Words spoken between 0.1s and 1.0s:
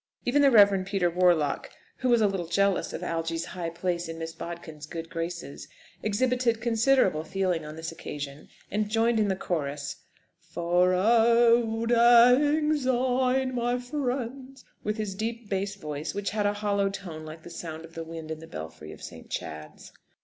Even the Reverend